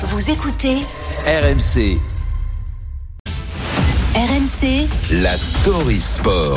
Vous 0.00 0.30
écoutez 0.30 0.76
RMC, 1.26 1.98
RMC 4.14 4.86
la 5.10 5.36
story 5.36 6.00
sport. 6.00 6.56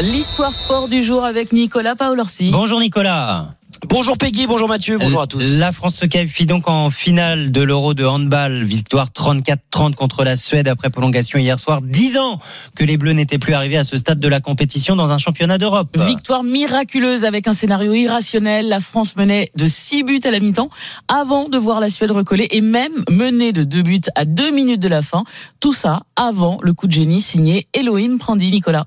L'histoire 0.00 0.54
sport 0.54 0.88
du 0.88 1.02
jour 1.02 1.22
avec 1.22 1.52
Nicolas 1.52 1.96
Paolorsi. 1.96 2.50
Bonjour 2.50 2.80
Nicolas. 2.80 3.56
Bonjour 3.92 4.16
Peggy, 4.16 4.46
bonjour 4.46 4.68
Mathieu, 4.68 4.96
bonjour 4.96 5.20
à 5.20 5.26
tous. 5.26 5.54
La 5.56 5.70
France 5.70 5.96
se 5.96 6.06
qualifie 6.06 6.46
donc 6.46 6.66
en 6.66 6.88
finale 6.88 7.52
de 7.52 7.60
l'Euro 7.60 7.92
de 7.92 8.06
handball. 8.06 8.62
Victoire 8.62 9.08
34-30 9.10 9.92
contre 9.96 10.24
la 10.24 10.36
Suède 10.36 10.66
après 10.66 10.88
prolongation 10.88 11.38
hier 11.38 11.60
soir. 11.60 11.82
Dix 11.82 12.16
ans 12.16 12.40
que 12.74 12.84
les 12.84 12.96
Bleus 12.96 13.12
n'étaient 13.12 13.36
plus 13.36 13.52
arrivés 13.52 13.76
à 13.76 13.84
ce 13.84 13.98
stade 13.98 14.18
de 14.18 14.28
la 14.28 14.40
compétition 14.40 14.96
dans 14.96 15.10
un 15.10 15.18
championnat 15.18 15.58
d'Europe. 15.58 15.94
Victoire 16.06 16.42
miraculeuse 16.42 17.26
avec 17.26 17.46
un 17.48 17.52
scénario 17.52 17.92
irrationnel. 17.92 18.66
La 18.66 18.80
France 18.80 19.14
menait 19.14 19.50
de 19.56 19.68
6 19.68 20.04
buts 20.04 20.20
à 20.24 20.30
la 20.30 20.40
mi-temps 20.40 20.70
avant 21.06 21.50
de 21.50 21.58
voir 21.58 21.78
la 21.78 21.90
Suède 21.90 22.12
recoller 22.12 22.48
et 22.50 22.62
même 22.62 23.04
mener 23.10 23.52
de 23.52 23.62
2 23.62 23.82
buts 23.82 24.00
à 24.14 24.24
2 24.24 24.52
minutes 24.52 24.80
de 24.80 24.88
la 24.88 25.02
fin. 25.02 25.24
Tout 25.60 25.74
ça 25.74 26.04
avant 26.16 26.58
le 26.62 26.72
coup 26.72 26.86
de 26.86 26.92
génie 26.92 27.20
signé 27.20 27.68
Elohim 27.74 28.16
Prandi 28.16 28.50
Nicolas. 28.50 28.86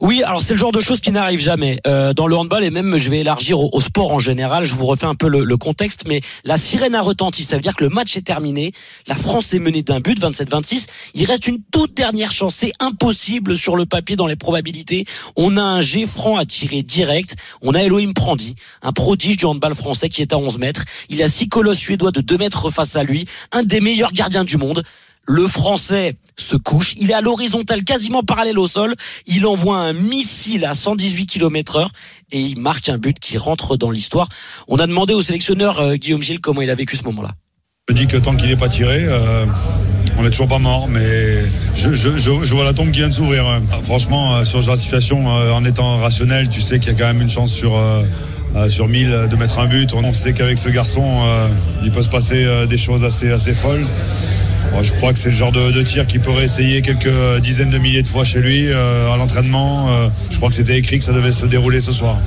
Oui, 0.00 0.22
alors 0.22 0.42
c'est 0.42 0.54
le 0.54 0.58
genre 0.58 0.72
de 0.72 0.80
choses 0.80 1.00
qui 1.00 1.10
n'arrivent 1.10 1.40
jamais 1.40 1.80
euh, 1.86 2.12
dans 2.12 2.26
le 2.26 2.36
handball 2.36 2.64
et 2.64 2.70
même 2.70 2.96
je 2.96 3.10
vais 3.10 3.20
élargir 3.20 3.60
au, 3.60 3.70
au 3.72 3.80
sport 3.80 4.12
en 4.12 4.18
général. 4.18 4.64
Je 4.64 4.74
vous 4.74 4.86
refais 4.86 5.06
un 5.06 5.14
peu 5.14 5.28
le, 5.28 5.44
le, 5.44 5.56
contexte, 5.56 6.04
mais 6.06 6.20
la 6.44 6.56
sirène 6.56 6.94
a 6.94 7.00
retenti. 7.00 7.44
Ça 7.44 7.56
veut 7.56 7.62
dire 7.62 7.74
que 7.74 7.84
le 7.84 7.90
match 7.90 8.16
est 8.16 8.22
terminé. 8.22 8.72
La 9.06 9.14
France 9.14 9.52
est 9.54 9.58
menée 9.58 9.82
d'un 9.82 10.00
but, 10.00 10.20
27-26. 10.20 10.86
Il 11.14 11.24
reste 11.24 11.46
une 11.46 11.58
toute 11.72 11.94
dernière 11.94 12.32
chance. 12.32 12.56
C'est 12.56 12.72
impossible 12.80 13.56
sur 13.56 13.76
le 13.76 13.86
papier 13.86 14.16
dans 14.16 14.26
les 14.26 14.36
probabilités. 14.36 15.04
On 15.36 15.56
a 15.56 15.62
un 15.62 15.80
G 15.80 16.06
franc 16.06 16.36
à 16.36 16.44
tirer 16.44 16.82
direct. 16.82 17.36
On 17.62 17.74
a 17.74 17.82
Elohim 17.82 18.12
Prandi, 18.12 18.56
un 18.82 18.92
prodige 18.92 19.36
du 19.36 19.44
handball 19.44 19.74
français 19.74 20.08
qui 20.08 20.22
est 20.22 20.32
à 20.32 20.38
11 20.38 20.58
mètres. 20.58 20.84
Il 21.08 21.22
a 21.22 21.28
six 21.28 21.48
colosses 21.48 21.78
suédois 21.78 22.10
de 22.10 22.20
2 22.20 22.38
mètres 22.38 22.70
face 22.70 22.96
à 22.96 23.02
lui, 23.02 23.26
un 23.52 23.62
des 23.62 23.80
meilleurs 23.80 24.12
gardiens 24.12 24.44
du 24.44 24.56
monde. 24.56 24.82
Le 25.26 25.46
français 25.46 26.16
se 26.40 26.56
couche, 26.56 26.94
il 26.98 27.10
est 27.10 27.14
à 27.14 27.20
l'horizontale 27.20 27.84
quasiment 27.84 28.22
parallèle 28.22 28.58
au 28.58 28.68
sol, 28.68 28.94
il 29.26 29.46
envoie 29.46 29.78
un 29.78 29.92
missile 29.92 30.64
à 30.64 30.74
118 30.74 31.26
km 31.26 31.76
heure 31.76 31.90
et 32.32 32.40
il 32.40 32.58
marque 32.58 32.88
un 32.88 32.98
but 32.98 33.18
qui 33.18 33.38
rentre 33.38 33.76
dans 33.76 33.90
l'histoire. 33.90 34.28
On 34.68 34.78
a 34.78 34.86
demandé 34.86 35.14
au 35.14 35.22
sélectionneur 35.22 35.80
euh, 35.80 35.96
Guillaume 35.96 36.22
Gilles 36.22 36.40
comment 36.40 36.62
il 36.62 36.70
a 36.70 36.74
vécu 36.74 36.96
ce 36.96 37.04
moment-là. 37.04 37.30
Je 37.90 37.94
dis 37.94 38.06
que 38.06 38.16
tant 38.16 38.36
qu'il 38.36 38.48
n'est 38.48 38.56
pas 38.56 38.68
tiré, 38.68 39.00
euh, 39.02 39.44
on 40.16 40.22
n'est 40.22 40.30
toujours 40.30 40.46
pas 40.46 40.60
mort, 40.60 40.86
mais 40.86 41.42
je, 41.74 42.54
vois 42.54 42.62
la 42.62 42.72
tombe 42.72 42.92
qui 42.92 43.00
vient 43.00 43.08
de 43.08 43.12
s'ouvrir. 43.12 43.44
Franchement, 43.82 44.36
euh, 44.36 44.44
sur 44.44 44.60
la 44.60 44.76
situation, 44.76 45.26
en 45.26 45.64
étant 45.64 45.98
rationnel, 45.98 46.48
tu 46.48 46.60
sais 46.60 46.78
qu'il 46.78 46.92
y 46.92 46.94
a 46.94 46.98
quand 46.98 47.06
même 47.06 47.20
une 47.20 47.28
chance 47.28 47.52
sur 47.52 47.76
euh, 47.76 48.68
sur 48.68 48.86
1000 48.86 49.26
de 49.28 49.34
mettre 49.36 49.58
un 49.58 49.66
but. 49.66 49.92
On 49.92 50.12
sait 50.12 50.34
qu'avec 50.34 50.58
ce 50.58 50.68
garçon, 50.68 51.20
il 51.82 51.90
peut 51.90 52.02
se 52.02 52.08
passer 52.08 52.46
des 52.68 52.78
choses 52.78 53.02
assez 53.02 53.32
assez 53.32 53.54
folles. 53.54 53.86
Moi, 54.72 54.82
je 54.84 54.92
crois 54.92 55.12
que 55.12 55.18
c'est 55.18 55.30
le 55.30 55.36
genre 55.36 55.52
de, 55.52 55.72
de, 55.72 55.82
tir 55.82 56.06
qu'il 56.06 56.20
pourrait 56.20 56.44
essayer 56.44 56.80
quelques 56.80 57.40
dizaines 57.40 57.70
de 57.70 57.78
milliers 57.78 58.02
de 58.02 58.08
fois 58.08 58.24
chez 58.24 58.40
lui 58.40 58.68
euh, 58.68 59.12
à 59.12 59.16
l'entraînement. 59.16 59.90
Euh, 59.90 60.08
je 60.30 60.36
crois 60.36 60.48
que 60.48 60.54
c'était 60.54 60.78
écrit 60.78 60.98
que 60.98 61.04
ça 61.04 61.12
devait 61.12 61.32
se 61.32 61.46
dérouler 61.46 61.80
ce 61.80 61.92
soir. 61.92 62.18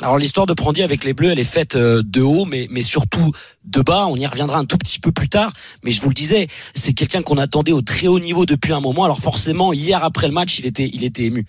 Alors 0.00 0.16
l'histoire 0.16 0.46
de 0.46 0.54
Prandi 0.54 0.82
avec 0.82 1.04
les 1.04 1.12
Bleus, 1.12 1.32
elle 1.32 1.38
est 1.38 1.44
faite 1.44 1.74
euh, 1.74 2.02
de 2.06 2.22
haut, 2.22 2.46
mais, 2.46 2.68
mais 2.70 2.82
surtout 2.82 3.32
de 3.64 3.82
bas. 3.82 4.06
On 4.06 4.16
y 4.16 4.26
reviendra 4.26 4.58
un 4.58 4.64
tout 4.64 4.78
petit 4.78 5.00
peu 5.00 5.10
plus 5.12 5.28
tard. 5.28 5.52
Mais 5.84 5.90
je 5.90 6.00
vous 6.00 6.08
le 6.08 6.14
disais, 6.14 6.46
c'est 6.74 6.94
quelqu'un 6.94 7.20
qu'on 7.20 7.36
attendait 7.36 7.72
au 7.72 7.82
très 7.82 8.06
haut 8.06 8.20
niveau 8.20 8.46
depuis 8.46 8.72
un 8.72 8.80
moment. 8.80 9.04
Alors 9.04 9.18
forcément, 9.18 9.72
hier 9.72 10.02
après 10.04 10.28
le 10.28 10.32
match, 10.32 10.60
il 10.60 10.66
était, 10.66 10.88
il 10.92 11.04
était 11.04 11.24
ému. 11.24 11.46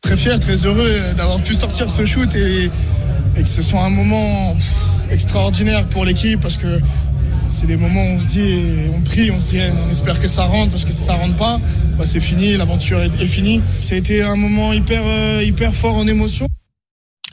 Très 0.00 0.16
fier, 0.16 0.38
très 0.38 0.64
heureux 0.64 0.90
d'avoir 1.16 1.42
pu 1.42 1.54
sortir 1.54 1.90
ce 1.90 2.06
shoot 2.06 2.32
et, 2.36 2.70
et 3.36 3.42
que 3.42 3.48
ce 3.48 3.62
soit 3.62 3.82
un 3.82 3.90
moment 3.90 4.56
extraordinaire 5.10 5.86
pour 5.88 6.04
l'équipe 6.04 6.40
parce 6.40 6.56
que 6.56 6.80
c'est 7.54 7.66
des 7.68 7.76
moments 7.76 8.04
où 8.04 8.16
on 8.16 8.18
se 8.18 8.26
dit, 8.26 8.90
on 8.92 9.00
prie, 9.00 9.30
on 9.30 9.38
se 9.38 9.50
dit, 9.50 9.60
on 9.86 9.90
espère 9.90 10.18
que 10.18 10.26
ça 10.26 10.44
rentre 10.44 10.72
parce 10.72 10.84
que 10.84 10.90
si 10.92 11.04
ça 11.04 11.14
rentre 11.14 11.36
pas, 11.36 11.60
bah 11.96 12.04
c'est 12.04 12.18
fini, 12.18 12.56
l'aventure 12.56 13.00
est, 13.00 13.10
finie. 13.24 13.62
Ça 13.80 13.94
a 13.94 13.98
été 13.98 14.22
un 14.22 14.34
moment 14.34 14.72
hyper, 14.72 15.02
euh, 15.04 15.40
hyper 15.40 15.72
fort 15.72 15.94
en 15.94 16.06
émotion. 16.08 16.48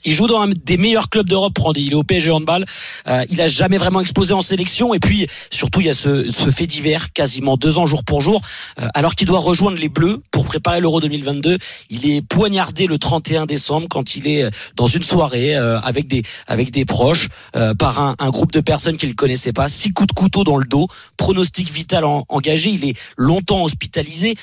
Il 0.06 0.14
joue 0.14 0.28
dans 0.28 0.42
un 0.42 0.50
des 0.50 0.78
meilleurs 0.78 1.10
clubs 1.10 1.28
d'Europe. 1.28 1.58
Il 1.76 1.92
est 1.92 1.96
au 1.96 2.04
PSG 2.04 2.32
handball. 2.32 2.66
Euh, 3.08 3.24
il 3.30 3.42
a 3.42 3.48
jamais 3.48 3.78
vraiment 3.78 4.02
explosé 4.02 4.34
en 4.34 4.42
sélection. 4.42 4.94
Et 4.94 5.00
puis, 5.00 5.28
surtout, 5.50 5.82
il 5.82 5.88
y 5.88 5.90
a 5.90 5.94
ce, 5.94 6.30
fait 6.52 6.68
divers, 6.68 7.14
quasiment 7.14 7.58
deux 7.58 7.78
ans 7.78 7.86
jour 7.86 8.04
pour 8.04 8.22
jour. 8.22 8.42
Euh, 8.80 8.88
alors 8.94 9.16
qu'il 9.16 9.28
doit 9.28 9.40
rejoindre 9.40 9.78
les 9.78 9.90
Bleus 9.90 10.22
pour 10.32 10.46
préparer 10.46 10.80
l'Euro 10.80 11.00
2022, 11.00 11.58
il 11.90 12.10
est 12.10 12.22
poignardé 12.22 12.88
le 12.88 12.98
31 12.98 13.46
décembre 13.46 13.88
quand 13.90 14.16
il 14.16 14.28
est 14.28 14.50
dans 14.76 14.88
une 14.88 15.04
soirée 15.04 15.56
euh, 15.56 15.80
avec 15.82 16.08
des 16.08 16.24
avec 16.48 16.72
des 16.72 16.86
proches 16.86 17.30
euh, 17.56 17.74
par 17.74 18.00
un, 18.00 18.30
groupe 18.30 18.52
de 18.52 18.62
personnes 18.62 18.98
qu'il 18.98 19.10
ne 19.10 19.14
connaissait 19.14 19.54
pas. 19.54 19.68
Six 19.68 19.94
coups 19.94 20.08
de 20.08 20.14
couteau 20.14 20.44
dans 20.44 20.58
le 20.58 20.66
dos, 20.66 20.88
pronostic 21.18 21.70
vital 21.72 22.06
en, 22.06 22.26
engagé. 22.30 22.70
Il 22.70 22.86
est 22.86 22.98
longtemps 23.18 23.64
hospitalisé 23.64 24.36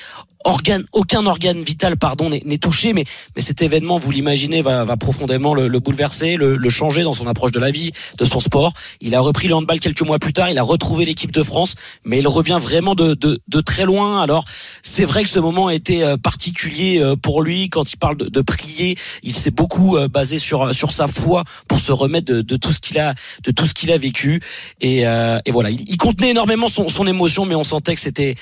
organe, 0.45 0.85
aucun 0.93 1.25
organe 1.25 1.61
vital 1.61 1.97
pardon 1.97 2.29
n'est 2.29 2.57
touché, 2.57 2.93
mais, 2.93 3.03
mais 3.35 3.41
cet 3.41 3.61
événement, 3.61 3.99
vous 3.99 4.11
l'imaginez, 4.11 4.61
va, 4.61 4.85
va 4.85 4.97
profondément 4.97 5.53
le, 5.53 5.67
le 5.67 5.79
bouleverser, 5.79 6.37
le, 6.37 6.55
le, 6.55 6.69
changer 6.69 7.03
dans 7.03 7.13
son 7.13 7.27
approche 7.27 7.51
de 7.51 7.59
la 7.59 7.71
vie, 7.71 7.91
de 8.17 8.25
son 8.25 8.39
sport. 8.39 8.73
Il 9.01 9.15
a 9.15 9.19
repris 9.19 9.47
le 9.47 9.55
handball 9.55 9.79
quelques 9.79 10.01
mois 10.01 10.19
plus 10.19 10.33
tard, 10.33 10.49
il 10.49 10.57
a 10.57 10.63
retrouvé 10.63 11.05
l'équipe 11.05 11.31
de 11.31 11.43
France, 11.43 11.75
mais 12.05 12.19
il 12.19 12.27
revient 12.27 12.57
vraiment 12.61 12.95
de, 12.95 13.13
de, 13.15 13.39
de 13.47 13.61
très 13.61 13.85
loin. 13.85 14.21
Alors 14.21 14.45
c'est 14.81 15.05
vrai 15.05 15.23
que 15.23 15.29
ce 15.29 15.39
moment 15.39 15.67
a 15.67 15.73
été 15.73 16.03
euh, 16.03 16.17
particulier 16.17 16.99
euh, 17.01 17.15
pour 17.15 17.41
lui 17.41 17.69
quand 17.69 17.91
il 17.91 17.97
parle 17.97 18.17
de, 18.17 18.29
de 18.29 18.41
prier. 18.41 18.97
Il 19.23 19.35
s'est 19.35 19.51
beaucoup 19.51 19.97
euh, 19.97 20.07
basé 20.07 20.37
sur 20.37 20.73
sur 20.73 20.91
sa 20.91 21.07
foi 21.07 21.43
pour 21.67 21.79
se 21.79 21.91
remettre 21.91 22.31
de, 22.31 22.41
de 22.41 22.55
tout 22.55 22.71
ce 22.71 22.79
qu'il 22.79 22.97
a 22.99 23.13
de 23.43 23.51
tout 23.51 23.65
ce 23.65 23.73
qu'il 23.73 23.91
a 23.91 23.97
vécu 23.97 24.39
et, 24.81 24.99
et 24.99 25.51
voilà. 25.51 25.69
Il, 25.69 25.89
il 25.89 25.97
contenait 25.97 26.29
énormément 26.29 26.67
son, 26.69 26.87
son 26.87 27.07
émotion, 27.07 27.45
mais 27.45 27.55
on 27.55 27.63
sentait 27.63 27.95
que 27.95 28.01
c'était 28.01 28.35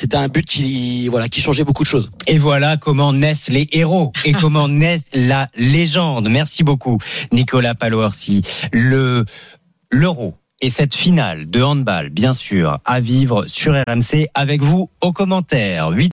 c'était 0.00 0.16
un 0.16 0.28
but 0.28 0.46
qui 0.46 1.08
voilà 1.08 1.28
qui 1.28 1.42
changeait 1.42 1.64
beaucoup 1.64 1.82
de 1.82 1.88
choses. 1.88 2.10
Et 2.26 2.38
voilà 2.38 2.78
comment 2.78 3.12
naissent 3.12 3.50
les 3.50 3.68
héros 3.72 4.12
et 4.24 4.32
comment 4.40 4.66
naissent 4.66 5.10
la 5.12 5.48
légende. 5.56 6.30
Merci 6.30 6.64
beaucoup 6.64 6.96
Nicolas 7.32 7.74
Paloorsi. 7.74 8.40
Le 8.72 9.26
l'euro 9.90 10.36
et 10.62 10.70
cette 10.70 10.94
finale 10.94 11.50
de 11.50 11.62
handball 11.62 12.08
bien 12.08 12.32
sûr 12.32 12.78
à 12.86 13.00
vivre 13.00 13.44
sur 13.46 13.74
RMC 13.74 14.28
avec 14.32 14.62
vous 14.62 14.88
aux 15.02 15.12
commentaires. 15.12 15.90